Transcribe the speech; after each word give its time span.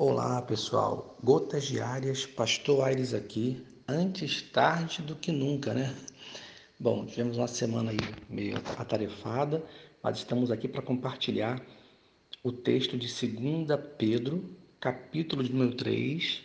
Olá 0.00 0.40
pessoal, 0.40 1.18
Gotas 1.24 1.64
Diárias, 1.64 2.24
Pastor 2.24 2.84
Aires 2.84 3.12
aqui, 3.12 3.66
antes 3.88 4.42
tarde 4.42 5.02
do 5.02 5.16
que 5.16 5.32
nunca, 5.32 5.74
né? 5.74 5.92
Bom, 6.78 7.04
tivemos 7.04 7.36
uma 7.36 7.48
semana 7.48 7.90
aí 7.90 7.98
meio 8.30 8.58
atarefada, 8.78 9.60
mas 10.00 10.18
estamos 10.18 10.52
aqui 10.52 10.68
para 10.68 10.82
compartilhar 10.82 11.60
o 12.44 12.52
texto 12.52 12.96
de 12.96 13.08
2 13.08 13.66
Pedro, 13.98 14.48
capítulo 14.78 15.42
de 15.42 15.52
número 15.52 15.74
3, 15.74 16.42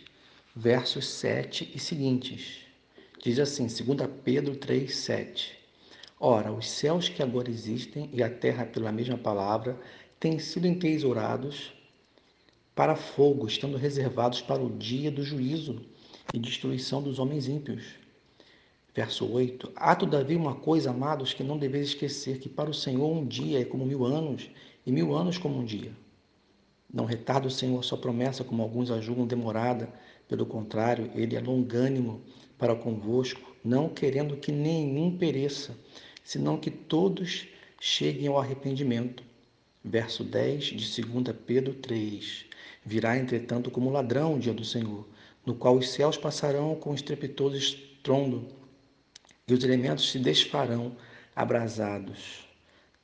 versos 0.56 1.06
7 1.06 1.70
e 1.72 1.78
seguintes. 1.78 2.62
Diz 3.22 3.38
assim, 3.38 3.68
2 3.68 4.10
Pedro 4.24 4.56
3, 4.56 4.92
7. 4.92 5.56
Ora, 6.18 6.52
os 6.52 6.68
céus 6.68 7.08
que 7.08 7.22
agora 7.22 7.48
existem 7.48 8.10
e 8.12 8.20
a 8.20 8.28
terra 8.28 8.66
pela 8.66 8.90
mesma 8.90 9.16
palavra 9.16 9.80
têm 10.18 10.40
sido 10.40 10.66
entesourados 10.66 11.72
para 12.74 12.96
fogo, 12.96 13.46
estando 13.46 13.76
reservados 13.76 14.40
para 14.40 14.62
o 14.62 14.70
dia 14.70 15.10
do 15.10 15.22
juízo 15.22 15.80
e 16.32 16.38
destruição 16.38 17.00
dos 17.02 17.18
homens 17.18 17.46
ímpios. 17.46 17.84
Verso 18.94 19.30
8: 19.30 19.72
Há 19.76 19.94
todavia 19.94 20.36
uma 20.36 20.54
coisa, 20.54 20.90
amados, 20.90 21.32
que 21.32 21.44
não 21.44 21.56
deveis 21.56 21.88
esquecer: 21.88 22.38
que 22.38 22.48
para 22.48 22.70
o 22.70 22.74
Senhor 22.74 23.10
um 23.10 23.26
dia 23.26 23.60
é 23.60 23.64
como 23.64 23.86
mil 23.86 24.04
anos, 24.04 24.50
e 24.84 24.90
mil 24.92 25.14
anos 25.14 25.38
como 25.38 25.58
um 25.58 25.64
dia. 25.64 25.92
Não 26.92 27.04
retarda 27.04 27.48
o 27.48 27.50
Senhor 27.50 27.78
a 27.78 27.82
sua 27.82 27.98
promessa, 27.98 28.44
como 28.44 28.62
alguns 28.62 28.90
a 28.90 29.00
julgam 29.00 29.26
demorada, 29.26 29.92
pelo 30.28 30.46
contrário, 30.46 31.10
ele 31.14 31.36
é 31.36 31.40
longânimo 31.40 32.22
para 32.56 32.74
convosco, 32.74 33.54
não 33.64 33.88
querendo 33.88 34.36
que 34.36 34.52
nenhum 34.52 35.16
pereça, 35.16 35.76
senão 36.22 36.56
que 36.56 36.70
todos 36.70 37.48
cheguem 37.80 38.28
ao 38.28 38.38
arrependimento. 38.38 39.22
Verso 39.84 40.24
10 40.24 40.64
de 40.64 41.02
2 41.02 41.36
Pedro 41.44 41.74
3. 41.74 42.46
Virá, 42.84 43.16
entretanto, 43.16 43.70
como 43.70 43.90
ladrão 43.90 44.34
o 44.34 44.38
dia 44.38 44.52
do 44.52 44.64
Senhor, 44.64 45.06
no 45.44 45.54
qual 45.54 45.76
os 45.76 45.90
céus 45.90 46.16
passarão 46.16 46.74
com 46.74 46.94
estrepitoso 46.94 47.56
estrondo 47.56 48.48
e 49.46 49.54
os 49.54 49.64
elementos 49.64 50.10
se 50.10 50.18
desfarão 50.18 50.96
abrasados. 51.34 52.46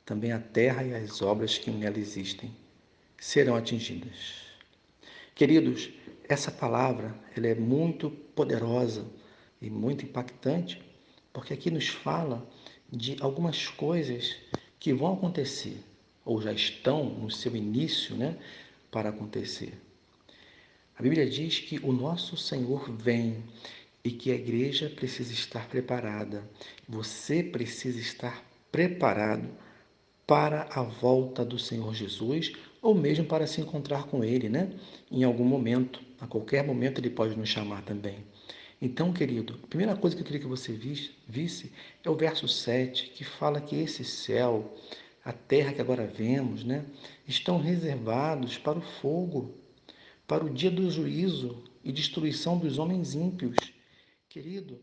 Também 0.05 0.33
a 0.33 0.39
terra 0.39 0.83
e 0.85 0.95
as 0.95 1.23
obras 1.23 1.57
que 1.57 1.71
nela 1.71 1.99
existem 1.99 2.51
serão 3.19 3.55
atingidas. 3.55 4.47
Queridos, 5.35 5.91
essa 6.29 6.51
palavra 6.51 7.15
ela 7.37 7.47
é 7.47 7.55
muito 7.55 8.11
poderosa 8.11 9.07
e 9.61 9.71
muito 9.71 10.05
impactante, 10.05 10.83
porque 11.33 11.55
aqui 11.55 11.71
nos 11.71 11.89
fala 11.89 12.47
de 12.91 13.17
algumas 13.21 13.69
coisas 13.69 14.37
que 14.79 14.93
vão 14.93 15.15
acontecer 15.15 15.83
ou 16.25 16.41
já 16.41 16.53
estão 16.53 17.05
no 17.05 17.31
seu 17.31 17.55
início, 17.57 18.15
né, 18.17 18.37
para 18.91 19.11
acontecer. 19.11 19.81
A 20.97 21.03
Bíblia 21.03 21.29
diz 21.29 21.59
que 21.59 21.79
o 21.79 21.93
nosso 21.93 22.37
Senhor 22.37 22.91
vem 22.91 23.43
e 24.05 24.11
que 24.11 24.31
a 24.31 24.35
igreja 24.35 24.91
precisa 24.91 25.33
estar 25.33 25.69
preparada. 25.69 26.43
Você 26.89 27.43
precisa 27.43 27.99
estar 27.99 28.45
preparado 28.71 29.49
para 30.27 30.69
a 30.71 30.83
volta 30.83 31.45
do 31.45 31.59
Senhor 31.59 31.95
Jesus 31.95 32.53
ou 32.81 32.95
mesmo 32.95 33.25
para 33.25 33.47
se 33.47 33.61
encontrar 33.61 34.05
com 34.05 34.25
Ele, 34.25 34.49
né? 34.49 34.73
Em 35.11 35.25
algum 35.25 35.45
momento, 35.45 36.01
a 36.21 36.27
qualquer 36.27 36.65
momento 36.65 37.01
Ele 37.01 37.11
pode 37.11 37.37
nos 37.37 37.49
chamar 37.49 37.83
também. 37.83 38.25
Então, 38.81 39.13
querido, 39.13 39.59
a 39.63 39.67
primeira 39.67 39.95
coisa 39.95 40.17
que 40.17 40.23
eu 40.23 40.27
queria 40.27 40.41
que 40.41 40.47
você 40.47 40.73
visse 40.73 41.71
é 42.03 42.09
o 42.09 42.15
verso 42.15 42.49
7, 42.49 43.11
que 43.11 43.25
fala 43.25 43.61
que 43.61 43.77
esse 43.77 44.05
céu, 44.05 44.75
a 45.25 45.33
terra 45.33 45.73
que 45.73 45.81
agora 45.81 46.07
vemos, 46.07 46.65
né, 46.65 46.85
estão 47.27 47.59
reservados 47.59 48.57
para 48.57 48.79
o 48.79 48.83
fogo, 48.83 49.55
para 50.27 50.45
o 50.45 50.51
dia 50.51 50.71
do 50.71 50.91
juízo 50.91 51.63
e 51.85 51.93
destruição 51.93 52.59
dos 52.59 52.79
homens 52.79 53.15
ímpios. 53.15 53.57
Querido, 54.29 54.81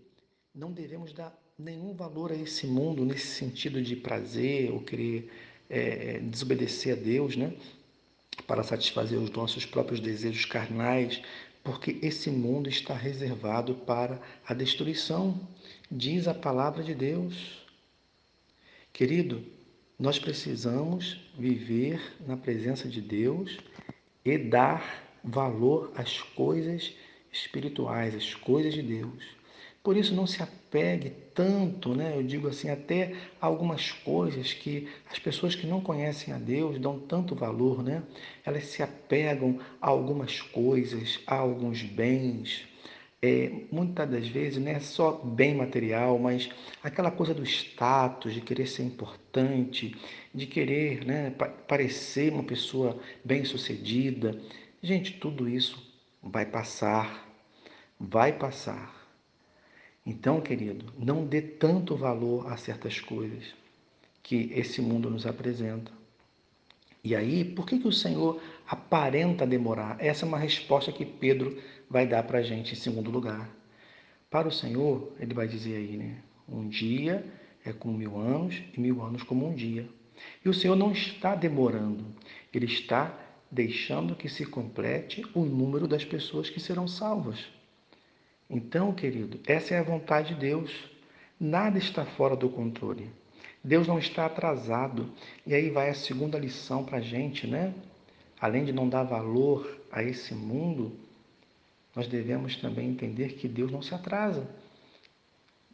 não 0.53 0.71
devemos 0.71 1.13
dar 1.13 1.35
nenhum 1.57 1.93
valor 1.93 2.31
a 2.31 2.35
esse 2.35 2.67
mundo 2.67 3.03
nesse 3.03 3.27
sentido 3.27 3.81
de 3.81 3.95
prazer 3.95 4.71
ou 4.71 4.81
querer 4.81 5.31
é, 5.69 6.19
desobedecer 6.19 6.97
a 6.97 6.99
Deus, 6.99 7.35
né? 7.35 7.53
Para 8.45 8.63
satisfazer 8.63 9.17
os 9.17 9.31
nossos 9.31 9.65
próprios 9.65 9.99
desejos 9.99 10.45
carnais, 10.45 11.21
porque 11.63 11.97
esse 12.01 12.29
mundo 12.29 12.69
está 12.69 12.93
reservado 12.93 13.73
para 13.75 14.21
a 14.45 14.53
destruição, 14.53 15.39
diz 15.91 16.27
a 16.27 16.33
palavra 16.33 16.83
de 16.83 16.93
Deus. 16.93 17.65
Querido, 18.93 19.43
nós 19.99 20.19
precisamos 20.19 21.19
viver 21.37 21.99
na 22.27 22.37
presença 22.37 22.87
de 22.87 23.01
Deus 23.01 23.57
e 24.23 24.37
dar 24.37 25.03
valor 25.23 25.91
às 25.95 26.21
coisas 26.21 26.93
espirituais, 27.31 28.13
às 28.13 28.35
coisas 28.35 28.73
de 28.73 28.83
Deus. 28.83 29.23
Por 29.81 29.95
isso 29.95 30.13
não 30.13 30.27
se 30.27 30.43
apegue 30.43 31.11
tanto, 31.33 31.95
né? 31.95 32.13
Eu 32.15 32.21
digo 32.21 32.47
assim, 32.47 32.69
até 32.69 33.15
algumas 33.39 33.91
coisas 33.91 34.53
que 34.53 34.87
as 35.09 35.17
pessoas 35.17 35.55
que 35.55 35.65
não 35.65 35.81
conhecem 35.81 36.33
a 36.33 36.37
Deus 36.37 36.77
dão 36.77 36.99
tanto 36.99 37.33
valor, 37.33 37.81
né? 37.81 38.03
Elas 38.45 38.65
se 38.65 38.83
apegam 38.83 39.59
a 39.81 39.87
algumas 39.87 40.41
coisas, 40.41 41.19
a 41.25 41.35
alguns 41.35 41.81
bens, 41.81 42.67
é, 43.21 43.65
muitas 43.71 44.09
das 44.09 44.27
vezes 44.27 44.63
não 44.63 44.71
é 44.71 44.79
só 44.79 45.11
bem 45.11 45.55
material, 45.55 46.19
mas 46.19 46.49
aquela 46.83 47.09
coisa 47.09 47.33
do 47.33 47.43
status, 47.43 48.33
de 48.33 48.41
querer 48.41 48.67
ser 48.67 48.83
importante, 48.83 49.95
de 50.33 50.45
querer 50.45 51.03
né, 51.05 51.31
parecer 51.67 52.31
uma 52.31 52.43
pessoa 52.43 52.99
bem-sucedida. 53.25 54.39
Gente, 54.81 55.13
tudo 55.13 55.49
isso 55.49 55.81
vai 56.21 56.45
passar, 56.45 57.27
vai 57.99 58.33
passar. 58.33 58.95
Então, 60.05 60.39
querido, 60.39 60.93
não 60.97 61.25
dê 61.25 61.41
tanto 61.41 61.95
valor 61.95 62.51
a 62.51 62.55
certas 62.55 62.99
coisas 62.99 63.55
que 64.21 64.51
esse 64.53 64.81
mundo 64.81 65.09
nos 65.09 65.25
apresenta. 65.25 65.91
E 67.03 67.15
aí, 67.15 67.43
por 67.43 67.65
que, 67.65 67.79
que 67.79 67.87
o 67.87 67.93
Senhor 67.93 68.41
aparenta 68.67 69.45
demorar? 69.45 69.97
Essa 69.99 70.25
é 70.25 70.27
uma 70.27 70.37
resposta 70.37 70.91
que 70.91 71.05
Pedro 71.05 71.57
vai 71.89 72.05
dar 72.05 72.23
para 72.23 72.39
a 72.39 72.43
gente 72.43 72.73
em 72.73 72.75
segundo 72.75 73.09
lugar. 73.09 73.49
Para 74.29 74.47
o 74.47 74.51
Senhor, 74.51 75.13
ele 75.19 75.33
vai 75.33 75.47
dizer 75.47 75.77
aí, 75.77 75.97
né? 75.97 76.17
Um 76.49 76.67
dia 76.67 77.25
é 77.63 77.71
como 77.71 77.97
mil 77.97 78.17
anos 78.17 78.61
e 78.75 78.79
mil 78.79 79.01
anos 79.01 79.23
como 79.23 79.47
um 79.47 79.53
dia. 79.53 79.87
E 80.43 80.49
o 80.49 80.53
Senhor 80.53 80.75
não 80.75 80.91
está 80.91 81.35
demorando, 81.35 82.05
ele 82.53 82.65
está 82.65 83.17
deixando 83.49 84.15
que 84.15 84.27
se 84.27 84.45
complete 84.45 85.25
o 85.33 85.45
número 85.45 85.87
das 85.87 86.03
pessoas 86.03 86.49
que 86.49 86.59
serão 86.59 86.87
salvas. 86.87 87.45
Então, 88.49 88.93
querido, 88.93 89.39
essa 89.45 89.75
é 89.75 89.79
a 89.79 89.83
vontade 89.83 90.33
de 90.33 90.41
Deus. 90.41 90.71
Nada 91.39 91.77
está 91.77 92.05
fora 92.05 92.35
do 92.35 92.49
controle. 92.49 93.09
Deus 93.63 93.87
não 93.87 93.99
está 93.99 94.25
atrasado. 94.25 95.09
E 95.45 95.53
aí 95.53 95.69
vai 95.69 95.89
a 95.89 95.93
segunda 95.93 96.37
lição 96.37 96.83
para 96.83 96.97
a 96.97 97.01
gente, 97.01 97.47
né? 97.47 97.73
Além 98.39 98.65
de 98.65 98.71
não 98.71 98.87
dar 98.87 99.03
valor 99.03 99.79
a 99.91 100.03
esse 100.03 100.33
mundo, 100.33 100.95
nós 101.95 102.07
devemos 102.07 102.55
também 102.55 102.89
entender 102.89 103.33
que 103.33 103.47
Deus 103.47 103.71
não 103.71 103.81
se 103.81 103.93
atrasa. 103.93 104.47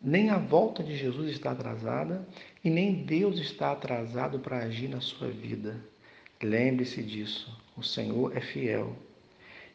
Nem 0.01 0.29
a 0.29 0.37
volta 0.37 0.83
de 0.83 0.95
Jesus 0.95 1.29
está 1.29 1.51
atrasada 1.51 2.27
e 2.63 2.69
nem 2.69 3.03
Deus 3.03 3.39
está 3.39 3.71
atrasado 3.71 4.39
para 4.39 4.59
agir 4.59 4.89
na 4.89 5.01
sua 5.01 5.29
vida. 5.29 5.79
Lembre-se 6.41 7.01
disso. 7.01 7.57
O 7.77 7.83
Senhor 7.83 8.35
é 8.35 8.41
fiel. 8.41 8.95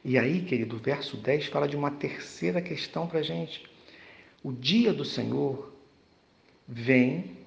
E 0.05 0.19
aí, 0.19 0.43
querido, 0.43 0.77
o 0.77 0.79
verso 0.79 1.17
10 1.17 1.47
fala 1.47 1.67
de 1.67 1.77
uma 1.77 1.91
terceira 1.91 2.61
questão 2.61 3.07
para 3.07 3.21
a 3.21 3.23
gente. 3.23 3.65
O 4.43 4.53
dia 4.53 4.93
do 4.93 5.05
Senhor 5.05 5.73
vem 6.67 7.38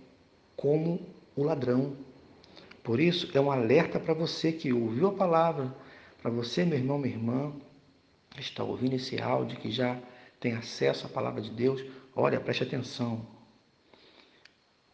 como 0.61 1.01
o 1.35 1.43
ladrão. 1.43 1.97
Por 2.83 2.99
isso, 2.99 3.29
é 3.33 3.41
um 3.41 3.51
alerta 3.51 3.99
para 3.99 4.13
você 4.13 4.51
que 4.51 4.71
ouviu 4.71 5.07
a 5.07 5.13
palavra, 5.13 5.75
para 6.21 6.29
você, 6.29 6.63
meu 6.63 6.77
irmão, 6.77 6.99
minha 6.99 7.15
irmã, 7.15 7.51
está 8.37 8.63
ouvindo 8.63 8.95
esse 8.95 9.19
áudio, 9.19 9.57
que 9.57 9.71
já 9.71 9.99
tem 10.39 10.53
acesso 10.53 11.07
à 11.07 11.09
palavra 11.09 11.41
de 11.41 11.49
Deus, 11.49 11.83
olha, 12.15 12.39
preste 12.39 12.61
atenção. 12.61 13.25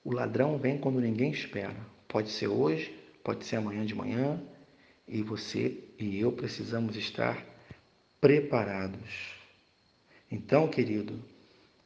O 0.04 0.14
ladrão 0.14 0.58
vem 0.58 0.78
quando 0.78 1.02
ninguém 1.02 1.31
espera. 1.31 1.75
Pode 2.08 2.30
ser 2.30 2.48
hoje, 2.48 2.98
pode 3.22 3.44
ser 3.46 3.58
amanhã 3.58 3.86
de 3.86 3.94
manhã, 3.94 4.42
e 5.06 5.22
você 5.22 5.84
e 6.00 6.18
eu 6.18 6.31
precisamos 6.31 6.96
estar 6.96 7.46
preparados. 8.22 9.34
Então, 10.31 10.68
querido, 10.70 11.22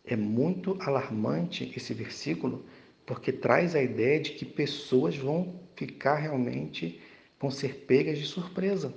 é 0.05 0.15
muito 0.15 0.77
alarmante 0.79 1.71
esse 1.75 1.93
versículo, 1.95 2.63
porque 3.05 3.31
traz 3.31 3.75
a 3.75 3.81
ideia 3.81 4.19
de 4.19 4.31
que 4.31 4.45
pessoas 4.45 5.15
vão 5.15 5.59
ficar 5.75 6.15
realmente, 6.15 6.99
vão 7.39 7.49
ser 7.49 7.85
pegas 7.87 8.17
de 8.17 8.25
surpresa 8.25 8.93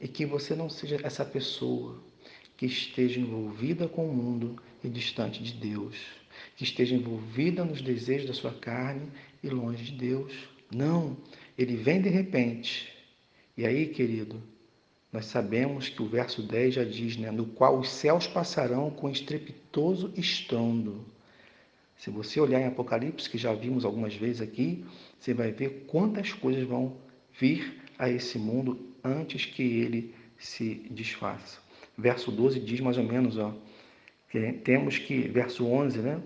e 0.00 0.08
que 0.08 0.24
você 0.24 0.54
não 0.54 0.68
seja 0.68 0.98
essa 1.02 1.24
pessoa 1.24 2.02
que 2.56 2.66
esteja 2.66 3.20
envolvida 3.20 3.88
com 3.88 4.08
o 4.08 4.14
mundo 4.14 4.60
e 4.82 4.88
distante 4.88 5.42
de 5.42 5.54
Deus, 5.54 5.96
que 6.56 6.64
esteja 6.64 6.94
envolvida 6.94 7.64
nos 7.64 7.80
desejos 7.80 8.28
da 8.28 8.34
sua 8.34 8.52
carne 8.52 9.08
e 9.42 9.48
longe 9.48 9.84
de 9.84 9.92
Deus. 9.92 10.32
Não, 10.74 11.16
ele 11.56 11.76
vem 11.76 12.00
de 12.00 12.08
repente. 12.08 12.92
E 13.56 13.66
aí, 13.66 13.88
querido, 13.88 14.42
nós 15.12 15.26
sabemos 15.26 15.88
que 15.88 16.02
o 16.02 16.08
verso 16.08 16.42
10 16.42 16.74
já 16.74 16.84
diz, 16.84 17.16
né? 17.16 17.30
No 17.30 17.46
qual 17.46 17.78
os 17.78 17.88
céus 17.88 18.26
passarão 18.26 18.90
com 18.90 19.08
estrepitoso 19.08 20.12
estrondo. 20.16 21.04
Se 22.04 22.10
você 22.10 22.38
olhar 22.38 22.60
em 22.60 22.66
Apocalipse, 22.66 23.30
que 23.30 23.38
já 23.38 23.54
vimos 23.54 23.82
algumas 23.82 24.14
vezes 24.14 24.42
aqui, 24.42 24.84
você 25.18 25.32
vai 25.32 25.52
ver 25.52 25.86
quantas 25.86 26.34
coisas 26.34 26.62
vão 26.62 26.98
vir 27.40 27.82
a 27.98 28.10
esse 28.10 28.38
mundo 28.38 28.94
antes 29.02 29.46
que 29.46 29.62
ele 29.62 30.14
se 30.36 30.86
desfaça. 30.90 31.60
Verso 31.96 32.30
12 32.30 32.60
diz 32.60 32.80
mais 32.80 32.98
ou 32.98 33.04
menos, 33.04 33.38
ó, 33.38 33.54
que 34.28 34.52
temos 34.52 34.98
que, 34.98 35.28
verso 35.28 35.64
11, 35.64 36.00
né? 36.00 36.20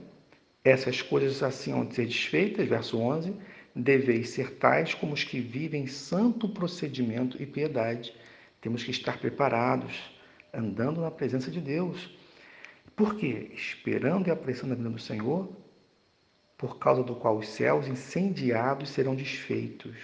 Essas 0.64 1.00
coisas 1.00 1.44
assim 1.44 1.70
vão 1.70 1.88
ser 1.92 2.06
desfeitas, 2.06 2.66
verso 2.66 2.98
11, 2.98 3.32
deveis 3.72 4.30
ser 4.30 4.56
tais 4.56 4.94
como 4.94 5.14
os 5.14 5.22
que 5.22 5.38
vivem 5.38 5.86
santo 5.86 6.48
procedimento 6.48 7.40
e 7.40 7.46
piedade. 7.46 8.12
Temos 8.60 8.82
que 8.82 8.90
estar 8.90 9.20
preparados, 9.20 10.10
andando 10.52 11.00
na 11.02 11.10
presença 11.12 11.52
de 11.52 11.60
Deus. 11.60 12.10
Por 12.96 13.14
quê? 13.14 13.52
Esperando 13.54 14.26
e 14.26 14.32
apressando 14.32 14.72
a 14.72 14.76
vinda 14.76 14.90
do 14.90 14.98
Senhor, 14.98 15.48
por 16.58 16.76
causa 16.78 17.04
do 17.04 17.14
qual 17.14 17.38
os 17.38 17.48
céus 17.48 17.86
incendiados 17.86 18.90
serão 18.90 19.14
desfeitos 19.14 19.96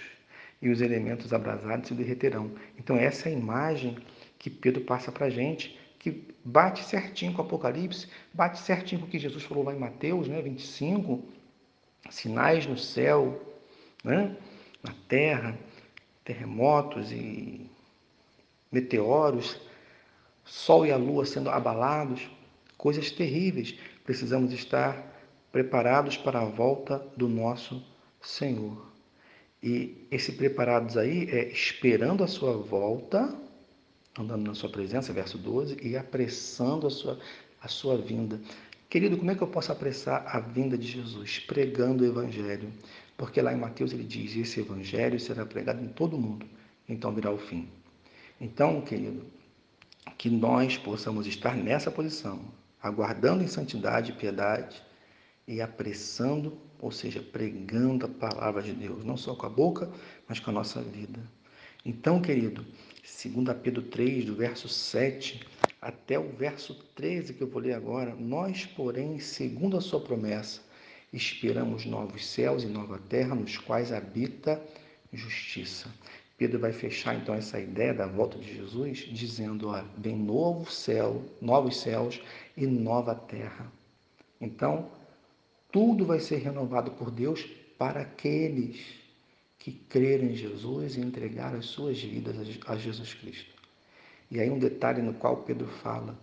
e 0.61 0.69
os 0.69 0.79
elementos 0.79 1.33
abrasados 1.33 1.89
se 1.89 1.93
derreterão. 1.93 2.49
Então, 2.79 2.95
essa 2.95 3.27
é 3.27 3.33
a 3.33 3.37
imagem 3.37 3.97
que 4.39 4.49
Pedro 4.49 4.81
passa 4.81 5.11
para 5.11 5.25
a 5.25 5.29
gente, 5.29 5.77
que 5.99 6.33
bate 6.45 6.83
certinho 6.85 7.33
com 7.33 7.41
o 7.41 7.45
Apocalipse, 7.45 8.07
bate 8.33 8.57
certinho 8.59 9.01
com 9.01 9.07
o 9.07 9.09
que 9.09 9.19
Jesus 9.19 9.43
falou 9.43 9.65
lá 9.65 9.73
em 9.73 9.79
Mateus 9.79 10.29
né, 10.29 10.41
25, 10.41 11.21
sinais 12.09 12.65
no 12.65 12.77
céu, 12.77 13.53
né, 14.01 14.37
na 14.81 14.93
terra, 15.09 15.57
terremotos 16.23 17.11
e 17.11 17.69
meteoros, 18.71 19.59
sol 20.45 20.85
e 20.85 20.91
a 20.91 20.97
lua 20.97 21.25
sendo 21.25 21.49
abalados, 21.49 22.29
coisas 22.77 23.11
terríveis. 23.11 23.77
Precisamos 24.05 24.53
estar 24.53 25.14
preparados 25.55 26.17
para 26.17 26.41
a 26.41 26.43
volta 26.43 27.01
do 27.15 27.29
nosso 27.29 27.81
Senhor. 28.21 28.91
E 29.63 30.05
esse 30.11 30.33
preparados 30.33 30.97
aí 30.97 31.29
é 31.31 31.47
esperando 31.47 32.25
a 32.25 32.27
sua 32.27 32.57
volta, 32.57 33.33
andando 34.19 34.45
na 34.45 34.53
sua 34.53 34.69
presença, 34.69 35.13
verso 35.13 35.37
12, 35.37 35.77
e 35.81 35.95
apressando 35.95 36.85
a 36.85 36.89
sua, 36.89 37.17
a 37.61 37.69
sua 37.69 37.97
vinda. 37.97 38.37
Querido, 38.89 39.17
como 39.17 39.31
é 39.31 39.35
que 39.35 39.41
eu 39.41 39.47
posso 39.47 39.71
apressar 39.71 40.25
a 40.27 40.41
vinda 40.41 40.77
de 40.77 40.87
Jesus? 40.87 41.39
Pregando 41.39 42.03
o 42.03 42.05
Evangelho. 42.05 42.69
Porque 43.15 43.41
lá 43.41 43.53
em 43.53 43.57
Mateus 43.57 43.93
ele 43.93 44.03
diz: 44.03 44.35
esse 44.35 44.59
Evangelho 44.59 45.17
será 45.21 45.45
pregado 45.45 45.81
em 45.81 45.87
todo 45.87 46.17
o 46.17 46.21
mundo, 46.21 46.45
então 46.89 47.13
virá 47.13 47.31
o 47.31 47.37
fim. 47.37 47.69
Então, 48.41 48.81
querido, 48.81 49.25
que 50.17 50.29
nós 50.29 50.77
possamos 50.77 51.25
estar 51.25 51.55
nessa 51.55 51.89
posição, 51.89 52.41
aguardando 52.83 53.41
em 53.41 53.47
santidade 53.47 54.11
e 54.11 54.15
piedade 54.15 54.83
e 55.47 55.61
apressando 55.61 56.57
ou 56.79 56.91
seja, 56.91 57.21
pregando 57.21 58.05
a 58.05 58.09
palavra 58.09 58.61
de 58.61 58.71
Deus, 58.71 59.03
não 59.03 59.17
só 59.17 59.35
com 59.35 59.45
a 59.45 59.49
boca, 59.49 59.89
mas 60.27 60.39
com 60.39 60.51
a 60.51 60.53
nossa 60.53 60.81
vida. 60.81 61.19
Então, 61.83 62.21
querido, 62.21 62.65
segundo 63.03 63.53
Pedro 63.55 63.81
3, 63.81 64.25
do 64.25 64.35
verso 64.35 64.67
7 64.67 65.41
até 65.81 66.19
o 66.19 66.29
verso 66.29 66.75
13 66.95 67.33
que 67.33 67.41
eu 67.41 67.47
vou 67.47 67.61
ler 67.61 67.73
agora, 67.73 68.15
nós, 68.15 68.65
porém, 68.65 69.19
segundo 69.19 69.77
a 69.77 69.81
sua 69.81 69.99
promessa, 69.99 70.61
esperamos 71.13 71.85
novos 71.85 72.25
céus 72.25 72.63
e 72.63 72.67
nova 72.67 72.97
terra 72.97 73.35
nos 73.35 73.57
quais 73.57 73.91
habita 73.91 74.61
justiça. 75.13 75.89
Pedro 76.37 76.59
vai 76.59 76.73
fechar 76.73 77.15
então 77.15 77.33
essa 77.33 77.59
ideia 77.59 77.93
da 77.93 78.05
volta 78.05 78.37
de 78.37 78.53
Jesus 78.53 79.07
dizendo, 79.11 79.69
olha, 79.69 79.85
vem 79.97 80.17
novo 80.17 80.69
céu, 80.69 81.23
novos 81.41 81.79
céus 81.79 82.21
e 82.57 82.67
nova 82.67 83.15
terra. 83.15 83.71
Então, 84.41 84.91
tudo 85.75 86.05
vai 86.05 86.21
ser 86.21 86.37
renovado 86.37 86.91
por 86.91 87.11
Deus 87.11 87.43
para 87.77 87.99
aqueles 87.99 88.79
que 89.59 89.73
crerem 89.73 90.31
em 90.31 90.33
Jesus 90.33 90.95
e 90.95 91.01
entregar 91.01 91.53
as 91.53 91.65
suas 91.65 92.01
vidas 92.01 92.37
a 92.65 92.77
Jesus 92.77 93.13
Cristo. 93.13 93.53
E 94.31 94.39
aí 94.39 94.49
um 94.49 94.57
detalhe 94.57 95.01
no 95.01 95.15
qual 95.15 95.43
Pedro 95.43 95.67
fala, 95.67 96.17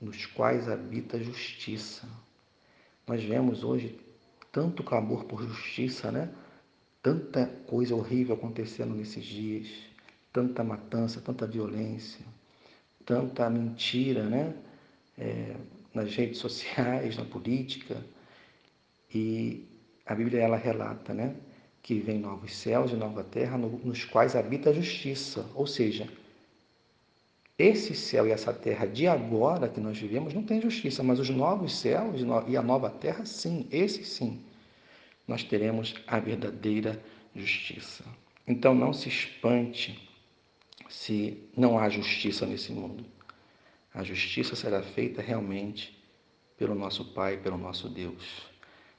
nos 0.00 0.24
quais 0.24 0.70
habita 0.70 1.18
a 1.18 1.22
justiça. 1.22 2.08
Nós 3.06 3.22
vemos 3.22 3.62
hoje 3.62 4.00
tanto 4.50 4.82
clamor 4.82 5.26
por 5.26 5.42
justiça, 5.42 6.10
né? 6.10 6.32
Tanta 7.02 7.44
coisa 7.66 7.94
horrível 7.94 8.34
acontecendo 8.34 8.94
nesses 8.94 9.26
dias, 9.26 9.68
tanta 10.32 10.64
matança, 10.64 11.20
tanta 11.20 11.46
violência, 11.46 12.24
tanta 13.04 13.50
mentira, 13.50 14.22
né? 14.22 14.54
É, 15.18 15.56
nas 15.92 16.16
redes 16.16 16.38
sociais, 16.38 17.18
na 17.18 17.24
política, 17.26 18.02
e 19.14 19.64
a 20.04 20.14
Bíblia 20.14 20.40
ela 20.42 20.56
relata, 20.56 21.14
né, 21.14 21.34
que 21.82 22.00
vem 22.00 22.18
novos 22.18 22.54
céus 22.54 22.90
e 22.90 22.96
nova 22.96 23.22
terra 23.22 23.56
nos 23.56 24.04
quais 24.04 24.34
habita 24.34 24.70
a 24.70 24.72
justiça, 24.72 25.46
ou 25.54 25.66
seja, 25.66 26.08
esse 27.58 27.94
céu 27.94 28.26
e 28.26 28.32
essa 28.32 28.52
terra 28.52 28.84
de 28.84 29.06
agora 29.06 29.68
que 29.68 29.80
nós 29.80 29.96
vivemos 29.96 30.34
não 30.34 30.42
tem 30.42 30.60
justiça, 30.60 31.02
mas 31.02 31.20
os 31.20 31.30
novos 31.30 31.76
céus 31.76 32.20
e 32.48 32.56
a 32.56 32.62
nova 32.62 32.90
terra, 32.90 33.24
sim, 33.24 33.68
esse 33.70 34.04
sim, 34.04 34.42
nós 35.28 35.44
teremos 35.44 35.94
a 36.06 36.18
verdadeira 36.18 37.00
justiça. 37.34 38.04
Então 38.46 38.74
não 38.74 38.92
se 38.92 39.08
espante 39.08 40.10
se 40.88 41.48
não 41.56 41.78
há 41.78 41.88
justiça 41.88 42.44
nesse 42.44 42.72
mundo. 42.72 43.04
A 43.92 44.02
justiça 44.02 44.56
será 44.56 44.82
feita 44.82 45.22
realmente 45.22 45.96
pelo 46.58 46.74
nosso 46.74 47.04
Pai, 47.12 47.36
pelo 47.36 47.56
nosso 47.56 47.88
Deus. 47.88 48.53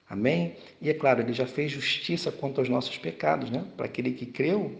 Amém? 0.09 0.55
E 0.81 0.89
é 0.89 0.93
claro, 0.93 1.21
ele 1.21 1.33
já 1.33 1.47
fez 1.47 1.71
justiça 1.71 2.31
quanto 2.31 2.59
aos 2.59 2.69
nossos 2.69 2.97
pecados, 2.97 3.49
né? 3.49 3.65
Para 3.75 3.87
aquele 3.87 4.11
que 4.11 4.25
creu, 4.25 4.79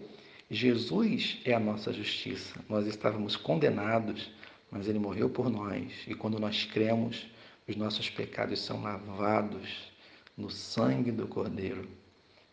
Jesus 0.50 1.38
é 1.44 1.52
a 1.52 1.58
nossa 1.58 1.92
justiça. 1.92 2.60
Nós 2.68 2.86
estávamos 2.86 3.34
condenados, 3.34 4.30
mas 4.70 4.86
ele 4.88 4.98
morreu 4.98 5.28
por 5.28 5.50
nós. 5.50 5.92
E 6.06 6.14
quando 6.14 6.38
nós 6.38 6.64
cremos, 6.64 7.26
os 7.66 7.74
nossos 7.74 8.08
pecados 8.08 8.60
são 8.60 8.80
lavados 8.82 9.92
no 10.36 10.48
sangue 10.48 11.10
do 11.10 11.26
Cordeiro. 11.26 11.88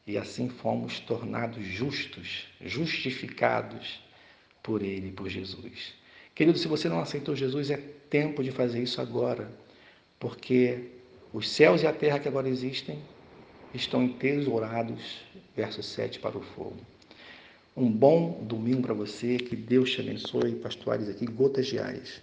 E 0.08 0.18
assim 0.18 0.50
fomos 0.50 1.00
tornados 1.00 1.64
justos, 1.64 2.48
justificados 2.60 4.02
por 4.64 4.81
ele, 4.81 5.12
por 5.12 5.30
Jesus. 5.30 5.94
Querido, 6.34 6.58
se 6.58 6.68
você 6.68 6.90
não 6.90 7.00
aceitou 7.00 7.36
Jesus, 7.36 7.70
é 7.70 7.77
tempo 8.10 8.44
de 8.44 8.51
fazer 8.51 8.82
isso 8.82 9.00
agora, 9.00 9.51
porque 10.20 10.89
os 11.34 11.50
céus 11.50 11.82
e 11.82 11.88
a 11.88 11.92
terra 11.92 12.20
que 12.20 12.28
agora 12.28 12.48
existem 12.48 13.00
estão 13.74 14.04
entesourados, 14.04 15.22
verso 15.56 15.82
7, 15.82 16.20
para 16.20 16.38
o 16.38 16.42
fogo. 16.42 16.78
Um 17.75 17.90
bom 17.90 18.44
domingo 18.44 18.84
para 18.84 18.94
você, 18.94 19.38
que 19.38 19.56
Deus 19.56 19.92
te 19.92 20.02
abençoe, 20.02 20.54
pastores 20.54 21.10
aqui, 21.10 21.25
gotas 21.25 21.66
diárias. 21.66 22.22